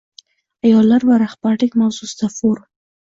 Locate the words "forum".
2.39-2.67